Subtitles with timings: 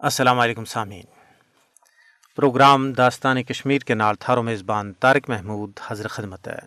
[0.00, 1.04] السلام علیکم سامعین۔
[2.36, 6.58] پروگرام داستان کشمیر کے نال تھارو میزبان طارق محمود حضر خدمت ہے۔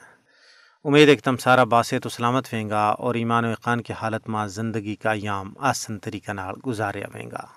[0.85, 4.29] امید ایک تم سارا باسط و سلامت ویں گا اور ایمان و اقان کی حالت
[4.29, 7.47] ماں زندگی کا ایام آسن طریقہ نال گزاریا ویں گا۔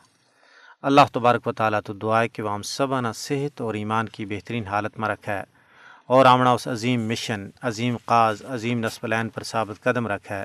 [0.82, 4.66] اللہ تبارک و تعالیٰ تو دعائے کہ وہ ہم سب صحت اور ایمان کی بہترین
[4.66, 5.44] حالت میں رکھا ہے
[6.06, 10.44] اور آمنا اس عظیم مشن، عظیم قاز، عظیم نسبلین پر ثابت قدم رکھا ہے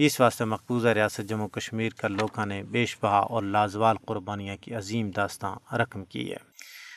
[0.00, 4.74] اس واسطے مقبوضہ ریاست جموں کشمیر کا لوگوں نے بیش بہا اور لازوال قربانیاں کی
[4.74, 6.36] عظیم داستان رقم کی ہے۔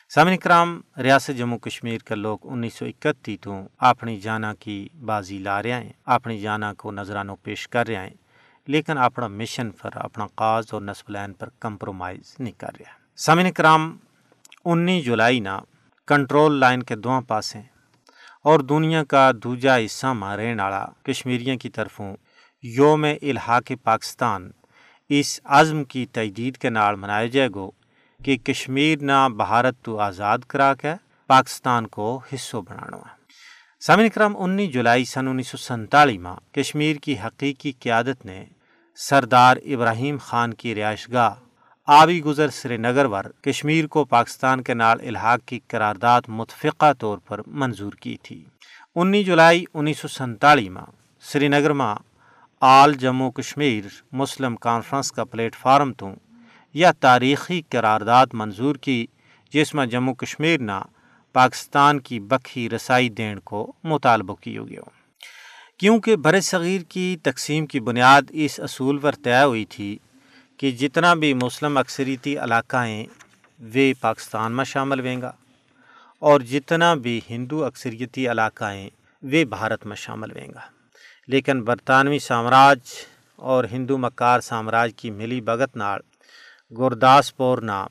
[0.10, 5.38] سامن کرام، ریاست جموں کشمیر کا لوگ انیس سو اکتی تو اپنی جانا کی بازی
[5.38, 8.10] لا رہے ہیں، اپنی جانا کو نظرانوں پیش کر رہے ہیں،
[8.68, 13.98] لیکن اپنا مشن پر، اپنا قاز اور نسبلین پر کمپرومائز نہیں کر رہا سامن کرام،
[14.66, 15.60] انیس جولائی نا
[16.08, 17.62] کنٹرول لائن کے دواں پاسیں
[18.44, 22.16] اور دنیا کا دوجا حصہ ماں رہن والا کشمیریوں کی طرفوں
[22.64, 24.52] یوم الحاق پاکستان،
[25.10, 27.72] اس عزم کی تجدید کے نال منایا جائے گو
[28.24, 30.94] کہ کشمیر نہ بھارت تو آزاد کرا کے
[31.28, 33.16] پاکستان کو حصوں بنانا ہے۔
[33.80, 38.46] سامن کرم انیس جولائی سن انیس سو سنتالیس میں کشمیر کی حقیقی قیادت نے
[38.96, 41.34] سردار ابراہیم خان کی رہائش گاہ
[41.88, 47.18] آبی گزر سری نگر ور کشمیر کو پاکستان کے نال الحاق کی قرارداد متفقہ طور
[47.18, 48.44] پر منظور کی تھی۔
[48.96, 50.90] انیس جولائی انیس سو سنتالیس میں
[51.22, 52.11] سری نگر میں
[52.62, 56.10] All Jammu Kashmir Muslim Conference کا پلیٹ فارم تو،
[56.76, 59.06] یا تاریخی قرارداد منظور کی،
[59.54, 60.80] جس میں جموں کشمیر نہ
[61.36, 64.82] پاکستان کی بکھی رسائی دین کو مطالبہ کی ہو گیا
[65.80, 69.98] کیونکہ بر صغیر کی تقسیم کی بنیاد اس اصول پر طے ہوئی تھی
[70.60, 73.06] کہ جتنا بھی مسلم اکثریتی علاقہ ہیں،
[73.60, 75.32] وہ پاکستان میں شامل ہوئیں گا،
[76.22, 78.90] اور جتنا بھی ہندو اکثریتی علاقہ ہیں،
[79.24, 80.62] وہ بھارت میں شامل ہوئیں گا۔
[81.28, 82.80] لیکن برطانوی سامراج
[83.36, 86.00] اور ہندو مکار سامراج کی ملی بگت نال
[86.72, 87.86] گرداسپور نا،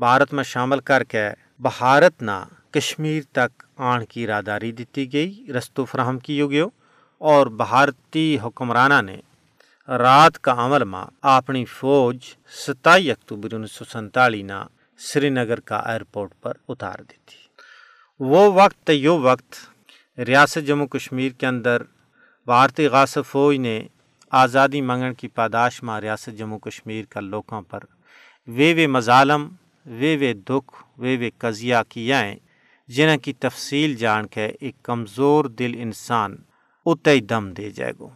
[0.00, 1.28] بھارت میں شامل کر کے
[1.60, 6.68] بھارت نا کشمیر تک آن کی راداری دیتی گئی رستو فراہم کی گیو
[7.20, 9.16] اور بھارتی حکمرانہ نے
[9.88, 12.18] رات کا عمل ماں اپنی فوج
[12.66, 14.64] ستائی اکتوبر انیس سو سنتالیس نا
[15.00, 17.46] سری نگر کا ایئرپورٹ پر اتار دی تھی
[18.20, 19.56] وہ وقت یو وقت
[20.18, 21.82] ریاست جموں کشمیر کے اندر
[22.48, 23.80] بھارتی غاصب فوج نے
[24.30, 27.78] آزادی منگن کی پاداش ماں ریاست جموں کشمیر کا لوگوں پر
[28.46, 29.48] وے وے مظالم،
[29.86, 32.36] وے وے دکھ، وے وے قضیہ کیا ہیں
[32.88, 36.36] جنہ کی تفصیل جان کے ایک کمزور دل انسان
[36.86, 38.08] اتئی دم دے جائے گو۔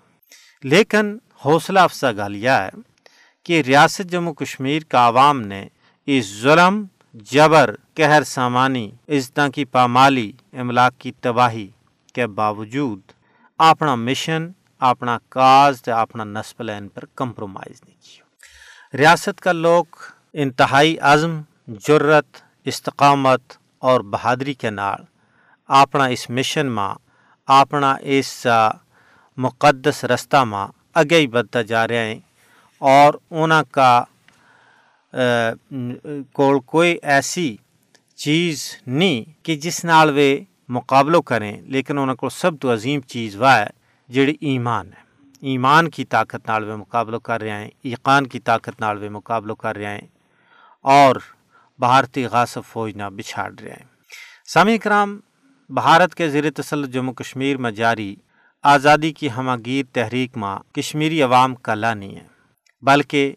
[0.63, 2.71] لیکن حوصلہ افزا گال یہ ہے
[3.45, 5.69] کہ ریاست جموں کشمیر کا عوام نے
[6.07, 6.85] اس ظلم،
[7.15, 11.69] جبر، قہر سامانی عزتوں کی پامالی، املاک کی تباہی
[12.13, 13.01] کے باوجود
[13.61, 19.85] اپنا مشن، اپنا کاز اپنا نسب لین پر کمپرومائز نہیں کیا ریاست کا لوگ
[20.33, 21.41] انتہائی عزم
[21.89, 23.53] جرت استقامت
[23.83, 25.05] اور بہادری کے نال
[25.69, 26.95] اپنا اس مشن ماں
[27.49, 28.47] اپنا اس
[29.39, 32.19] مقدس رستہ ماں اگے ہی بدتا جا رہے ہیں
[32.83, 34.05] اور انہوں کا
[36.33, 37.57] کول کوئی ایسی
[38.17, 40.31] چیز نہیں کہ جس نال وہ
[40.69, 43.67] مقابلہ کریں، لیکن انہوں کو سب تو عظیم چیز وہ ہے
[44.09, 45.01] جڑی ایمان ہے۔
[45.43, 49.53] ایمان کی طاقت نال وہ مقابلہ کر رہے ہیں، ایقان کی طاقت نال وہ مقابلہ
[49.53, 50.07] کر رہے ہیں
[50.85, 51.17] اور
[51.79, 53.87] بھارتی غاصب فوج نہ بچھاڑ رہے ہیں۔
[54.47, 55.19] سامی کرام،
[55.71, 58.15] بھارت کے زیر تسلط جموں کشمیر میں جاری
[58.65, 62.27] آزادی کی ہماگیر تحریک ماں کشمیری عوام کا نہیں ہے،
[62.83, 63.35] بلکہ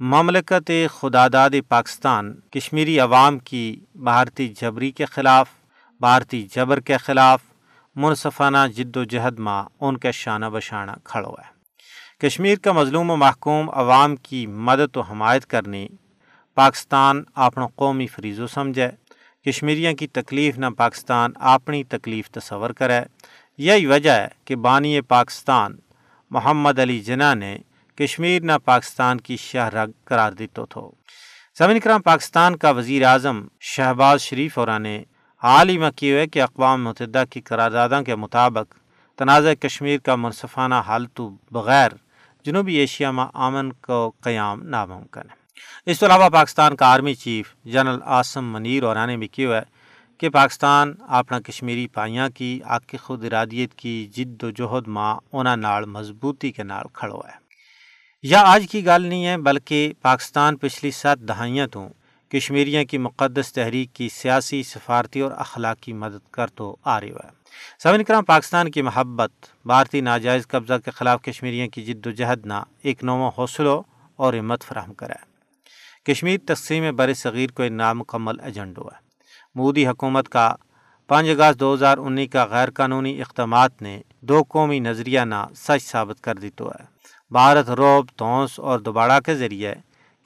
[0.00, 5.48] مملکت خداداد پاکستان کشمیری عوام کی بھارتی جبری کے خلاف
[6.00, 7.40] بھارتی جبر کے خلاف
[7.96, 11.58] منصفانہ جد و جہد ماں ان کے شانہ بشانہ کھڑو ہے۔
[12.18, 15.88] کشمیر کا مظلوم و محکوم عوام کی مدد و حمایت کرنی
[16.54, 18.88] پاکستان اپنا قومی فریضو سمجھے۔
[19.46, 23.00] کشمیریوں کی تکلیف نہ پاکستان اپنی تکلیف تصور کرے۔
[23.58, 25.76] یہی وجہ ہے کہ بانی پاکستان
[26.30, 27.58] محمد علی جناح نے
[27.96, 30.90] کشمیر نہ پاکستان کی شاہ رگ قرار دیتو تھو۔
[31.58, 35.02] زمین کرام پاکستان کا وزیر اعظم شہباز شریف اور نے
[35.42, 38.74] حال ہی میں کی ہوئے کہ اقوام متحدہ کی قراردادوں کے مطابق
[39.18, 41.90] تنازع کشمیر کا منصفانہ حل تو بغیر
[42.44, 45.36] جنوبی ایشیا میں امن کو قیام ناممکن ہے۔
[45.90, 49.62] اس کے علاوہ پاکستان کا army chief general Asim Munir اور نے بھی کیا ہے
[50.18, 55.16] کہ پاکستان اپنا کشمیری پائیاں کی آگ کی خود ارادیت کی جد و جہد ماں
[55.32, 57.48] انہاں نال مضبوطی کے نال کھڑو ہے۔
[58.22, 61.88] یا آج کی گل نہیں ہے بلکہ پاکستان پچھلی سات دہائیاں تو
[62.32, 67.28] کشمیریوں کی مقدس تحریک کی سیاسی، سفارتی اور اخلاقی مدد کر تو آ رہی ہے۔
[67.82, 69.30] سمن کرام، پاکستان کی محبت،
[69.64, 73.82] بھارتی ناجائز قبضہ کے خلاف کشمیریوں کی جد و جہد نہ ایک نو حوصلوں
[74.16, 75.14] اور ہمت فراہم کرے۔
[76.04, 78.98] کشمیر تقسیم بر صغیر کو ایک نامکمل ایجنڈو ہے۔
[79.54, 80.54] مودی حکومت کا
[81.06, 85.82] پانچ اگست دو ہزار انیس کا غیر قانونی اقدامات نے دو قومی نظریہ نہ سچ
[85.82, 86.84] ثابت کر دی تو ہے۔
[87.30, 89.74] بھارت روب تونس اور دوبارہ کے ذریعے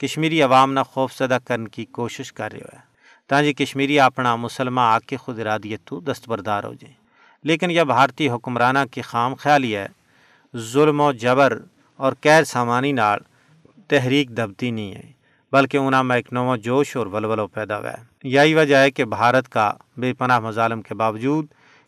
[0.03, 2.79] کشمیری عوام نہ خوف زدہ کرنے کی کوشش کر رہے ہے۔
[3.27, 6.95] تاکہ جی کشمیری اپنا مسلمہ آگ کی خود ارادیت تو دستبردار ہو جائیں
[7.43, 9.87] لیکن یہ بھارتی حکمرانہ کی خام خیالی ہے،
[10.57, 11.59] ظلم و جبر
[11.95, 13.19] اور قید سامانی نال
[13.87, 15.11] تحریک دبتی نہیں ہے،
[15.51, 19.05] بلکہ انہوں میں ایک نو جوش اور ولولو پیدا ہوا ہے۔ یہی وجہ ہے کہ
[19.05, 21.45] بھارت کا بے پناہ مظالم کے باوجود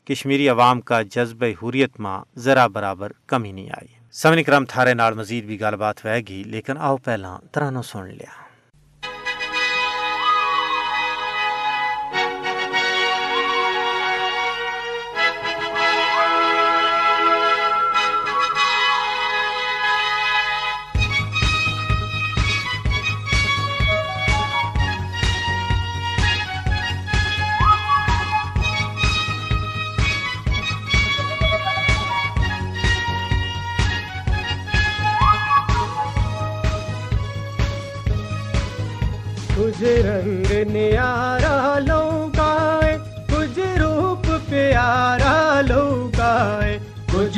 [0.07, 5.13] کشمیری عوام کا جذب حریت ماں ذرا برابر کمی نہیں آئی۔ سمن کرم تھارے نال
[5.13, 8.44] مزید بھی گل بات ہوئے گی، لیکن آؤ پہلا ترانو سن لیا۔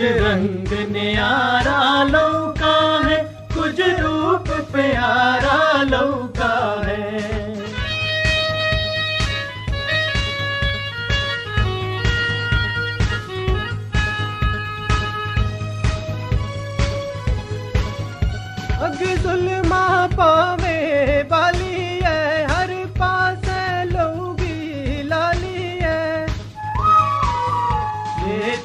[0.02, 1.67] رنگ نیارا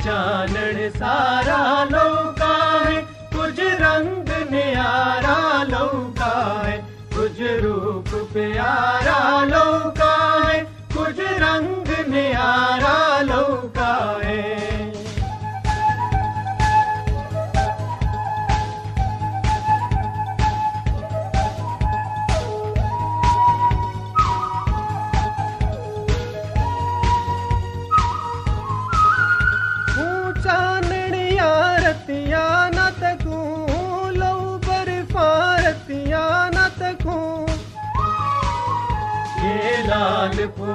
[0.06, 3.02] یہ سارا لوکا ہے۔
[3.34, 6.80] کچھ رنگ نیارا لوکا ہے۔
[7.16, 10.64] کچھ روپ پیارا لوکا ہے۔
[10.94, 14.18] کچھ رنگ نیارا لوکا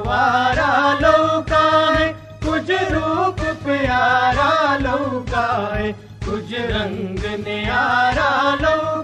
[0.07, 1.63] لال لوکا
[1.99, 2.11] ہے
[2.45, 5.91] کچھ روپ پیارا لوکا ہے
[6.25, 8.96] کچھ رنگ نیارا لوکا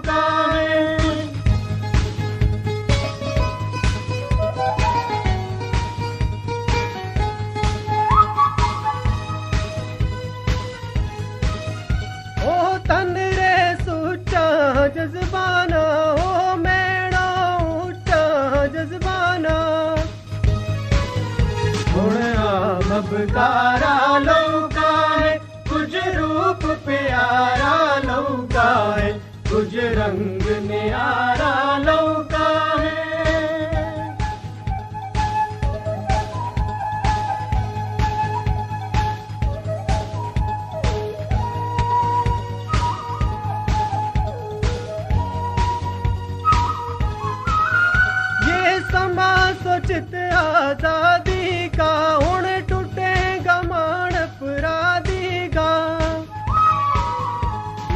[30.06, 30.33] کچھ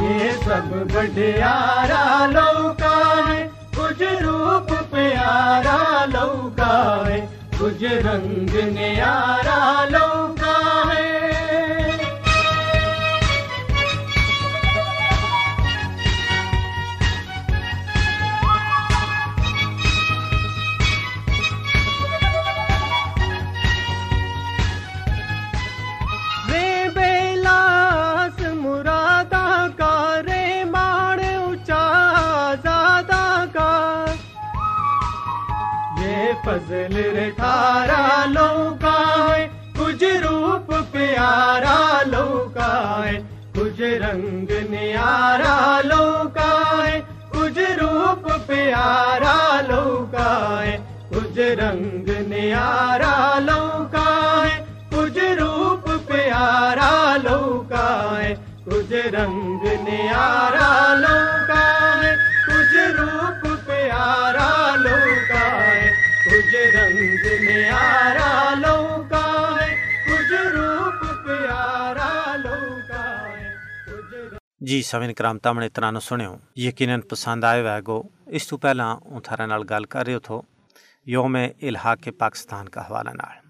[0.09, 2.95] یہ سب بڈیارا لوکا
[3.27, 6.73] ہے کچھ روپ پیارا لوکا
[7.07, 7.19] ہے
[7.59, 10.08] کچھ رنگ نیارا لوکا
[36.49, 39.47] فضل رٹھارا لوکا ہے،
[39.79, 43.19] کچھ روپ پیارا لوکا ہے۔
[43.53, 50.77] کچھ رنگ نیارا لوکا ہے، کچھ روپ پیارا لوکا ہے۔
[51.09, 54.07] کچھ رنگ نیارا لوکا
[54.45, 61.63] ہے، کچھ روپ پیارا لوکا ہے۔ کچھ رنگ نیارا لوکا
[62.03, 62.15] ہے،
[62.47, 64.38] کچھ روپ پیارا
[66.65, 69.75] رنگ نیارا لوکا ہے،
[70.05, 72.35] کچھ روپ پیارا
[74.59, 75.67] جی سوین کرام تامنے
[76.55, 80.41] یقیناً پسند آئے ہوئے گو۔ اس تو پہلا ہوں تھارے نال گال کر رہے تھو،
[81.05, 83.49] یوم الحاق کے پاکستان کا حوالہ نال۔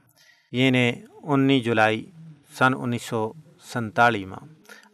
[0.51, 2.11] یعنی یہ نے انی جولائی
[2.57, 3.33] سن انیس سو
[3.73, 4.47] سنتالی ماں۔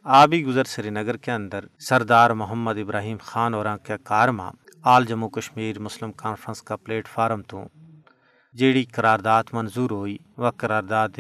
[0.04, 4.52] آبی گزر سری نگر کے اندر سردار محمد ابراہیم خان اور کے کار ماں،
[4.84, 7.64] All Jammu Kashmir Muslim Conference کا پلیٹ فارم تو
[8.56, 11.20] جیڑی قرارداد منظور ہوئی، وہ قرارداد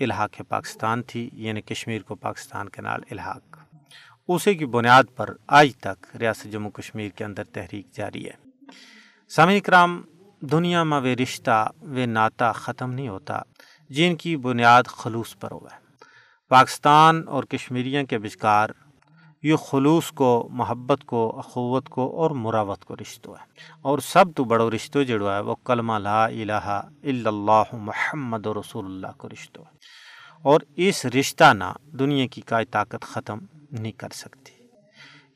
[0.00, 3.58] الحاق پاکستان تھی یعنی کشمیر کو پاکستان کے نال الحاق۔
[4.28, 8.48] اسی کی بنیاد پر آج تک ریاست جموں کشمیر کے اندر تحریک جاری ہے۔
[9.28, 10.02] سامع کرام
[10.40, 13.38] دنیا میں وہ رشتہ، وہ ناتا ختم نہیں ہوتا،
[13.90, 15.80] جن کی بنیاد خلوص پر ہوا ہے
[16.48, 18.70] پاکستان اور کشمیریوں کے بچکار
[19.42, 23.44] یہ خلوص کو، محبت کو، اخوت کو اور مراوت کو رشتہ ہے۔
[23.82, 28.84] اور سب تو بڑو رشتہ جڑو ہے، وہ کلمہ لا الہ الا اللہ محمد رسول
[28.84, 29.76] اللہ کو رشتہ ہے۔
[30.42, 33.38] اور اس رشتہ نہ دنیا کی کائی طاقت ختم
[33.70, 34.50] نہیں کر سکتی۔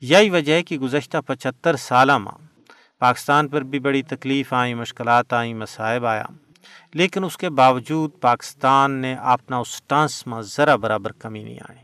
[0.01, 2.47] یہی وجہ ہے کہ گزشتہ پچہتر سالہ میں
[2.99, 6.25] پاکستان پر بھی بڑی تکلیف آئیں، مشکلات آئیں، مصائب آیا۔
[6.93, 11.82] لیکن اس کے باوجود پاکستان نے اپنا اس ٹانس میں ذرا برابر کمی نہیں آئی۔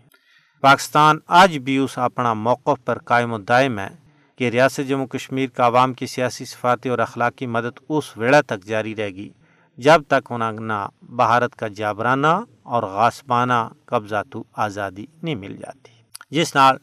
[0.62, 3.88] پاکستان آج بھی اس اپنا موقف پر قائم و دائم ہے
[4.36, 8.66] کہ ریاست جموں کشمیر کا عوام کی سیاسی صفاتی اور اخلاقی مدد اس ویڑا تک
[8.66, 9.30] جاری رہے گی،
[9.78, 12.28] جب تک انہیں نہ بھارت کا جابرانہ
[12.64, 15.92] اور غاسبانہ قبضہ تو آزادی نہیں مل جاتی۔
[16.32, 16.78] جس نال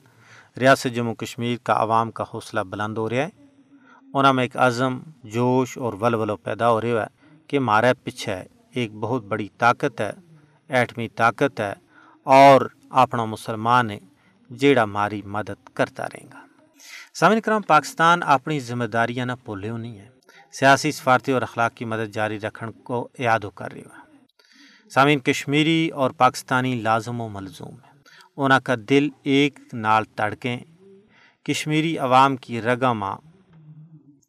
[0.56, 3.28] ریاست جموں کشمیر کا عوام کا حوصلہ بلند ہو رہا ہے۔
[4.14, 7.06] انہوں میں ایک عزم، جوش اور ولولو پیدا ہو رہا ہے
[7.46, 8.42] کہ مارے پیچھے
[8.72, 10.12] ایک بہت بڑی طاقت ہے،
[10.68, 11.72] ایٹمی طاقت ہے
[12.24, 13.98] اور اپنا مسلمان ہے
[14.50, 16.46] جیڑا ماری مدد کرتا رہے گا۔
[17.14, 20.08] سامن کرام، پاکستان اپنی ذمہ داریاں نہ بھولے نہیں ہے
[20.52, 24.04] سیاسی، سفارتی اور اخلاق کی مدد جاری رکھنے کو یاد ہو کر رہی ہے
[24.88, 27.96] سامعین، کشمیری اور پاکستانی لازم و ملزوم ہے
[28.36, 30.60] انہوں کا دل ایک نال تڑکیں۔
[31.44, 33.16] کشمیری عوام کی رگاماں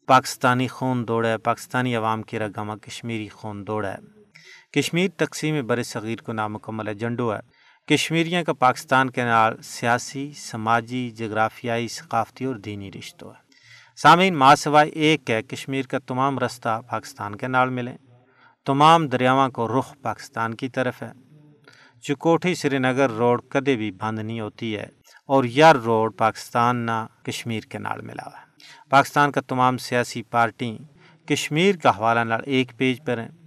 [0.06, 3.98] پاکستانی خون دوڑا ہے پاکستانی عوام کی رگامہ کشمیری خون دوڑا ہے
[4.72, 7.40] کشمیر تقسیم بر صغیر کو نامکمل ایجنڈو ہے۔
[7.88, 13.40] کشمیریوں کا پاکستان کے نال سیاسی، سماجی، جغرافیائی، ثقافتی اور دینی رشتوں ہے۔
[13.96, 17.96] سامعین ماں سوائے ایک ہے، کشمیر کا تمام رستہ پاکستان کے نال ملے۔
[18.66, 21.12] تمام دریاواں کو رخ پاکستان کی طرف ہے۔
[22.00, 24.86] چکوٹھی سری نگر روڈ کدے بھی بند نہیں ہوتی ہے
[25.26, 28.46] اور یار روڈ پاکستان نہ کشمیر کے نال ملا ہوا ہے۔
[28.88, 30.78] پاکستان کا تمام سیاسی پارٹی
[31.26, 33.37] کشمیر کا حوالہ نال ایک پیج پر ہیں۔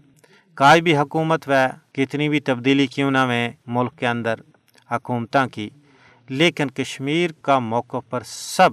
[0.61, 1.51] کائی بھی حکومت و
[1.91, 4.33] کتنی بھی تبدیلی کیوں نہ میں ملک کے اندر
[4.91, 5.69] حکومتوں کی،
[6.29, 8.69] لیکن کشمیر کا موقع پر سب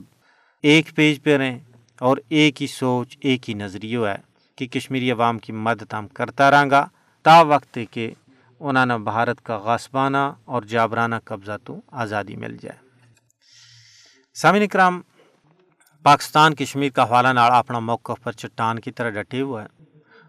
[0.63, 1.59] ایک پیج پر ہیں
[2.01, 4.17] اور ایک ہی سوچ، ایک ہی نظریہ ہے
[4.57, 6.87] کہ کشمیری عوام کی مدد ہم کرتا رہاں گا۔
[7.23, 8.11] تا وقت کہ
[8.61, 12.79] انہوں نے بھارت کا غاسبانہ اور جابرانہ قبضہ تو آزادی مل جائے۔
[14.35, 15.01] سامعین اکرام،
[16.05, 19.88] پاکستان کشمیر کا حوالہ نال اپنا موقف پر چٹان کی طرح ڈٹے ہوا ہے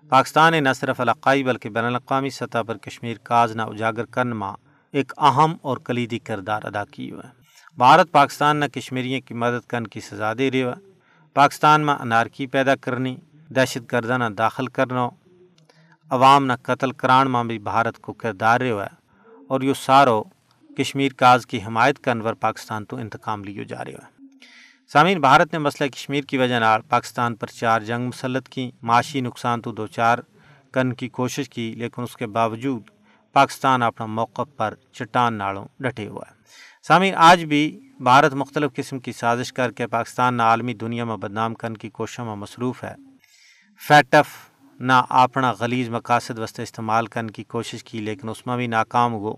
[0.09, 4.27] پاکستان نے نہ صرف علاقائی بلکہ بین الاقوامی سطح پر کشمیر کاز نہ اجاگر کرن
[4.27, 4.53] ماں
[4.91, 7.29] ایک اہم اور کلیدی کردار ادا کی ہوا ہے۔
[7.77, 10.73] بھارت پاکستان نہ کشمیریوں کی مدد کرنے کی سزا دے رہی ہے۔
[11.33, 13.17] پاکستان میں انارکی پیدا کرنی،
[13.49, 15.09] دہشت گردہ نہ داخل کرنا
[16.09, 20.23] عوام نہ قتل کران ماں بھی بھارت کو کردار رہے ہے۔ اور یہ سارو،
[20.77, 24.18] کشمیر کاز کی حمایت کرن پاکستان تو انتقام لیو جا رہے ہے۔
[24.93, 29.21] سامعین، بھارت نے مسئلہ کشمیر کی وجہ نال پاکستان پر چار جنگ مسلط کی معاشی
[29.21, 30.19] نقصان تو دو چار
[30.71, 32.89] کن کی کوشش کی، لیکن اس کے باوجود
[33.33, 36.33] پاکستان اپنا موقع پر چٹان نالوں ڈٹے ہوا ہے۔
[36.87, 41.17] سامعین، آج بھی بھارت مختلف قسم کی سازش کر کے پاکستان نہ عالمی دنیا میں
[41.17, 42.95] بدنام کرنے کی کوششوں میں مصروف ہے۔
[43.87, 44.27] فیٹف
[44.79, 49.13] نہ اپنا غلیظ مقاصد وسط استعمال کرنے کی کوشش کی، لیکن اس میں بھی ناکام
[49.13, 49.35] ہو۔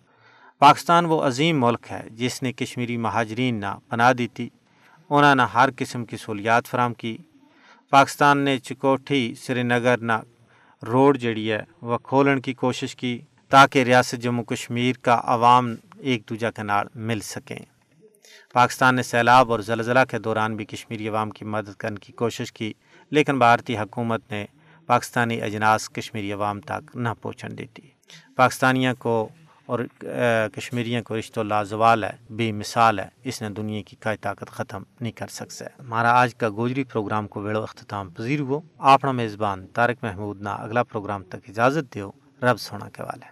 [0.60, 4.50] پاکستان وہ عظیم ملک ہے جس نے کشمیری مہاجرین نہ پناہ دی تھی
[5.13, 7.18] انہوں نے ہر قسم کی سہولیات فراہم کی۔
[7.89, 10.12] پاکستان نے چکوٹھی سری نگر نہ
[10.88, 16.30] روڈ جڑی ہے وہ کھولنے کی کوشش کی تاکہ ریاست جموں کشمیر کا عوام ایک
[16.30, 17.60] دوجہ کے نال مل سکیں۔
[18.53, 22.51] پاکستان نے سیلاب اور زلزلہ کے دوران بھی کشمیری عوام کی مدد کرنے کی کوشش
[22.51, 22.74] کی،
[23.10, 24.46] لیکن بھارتی حکومت نے
[24.86, 27.82] پاکستانی اجناس کشمیری عوام تک نہ پہنچن دیتی۔
[28.36, 29.30] پاکستانیوں کو
[29.65, 29.80] اور
[30.53, 34.84] کشمیریوں کو رشتہ لازوال ہے، بے مثال ہے، اس نے دنیا کی کئی طاقت ختم
[35.01, 39.06] نہیں کر سکتا ہے ہمارا آج کا گوجری پروگرام کو ویڑو اختتام پذیر ہو۔ آپ
[39.06, 42.12] میزبان طارق محمود نہ اگلا پروگرام تک اجازت دیو۔
[42.44, 43.32] رب سونا کے والے۔